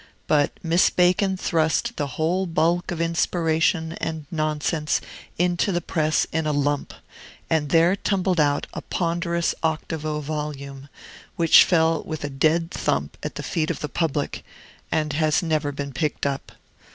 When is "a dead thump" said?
12.23-13.15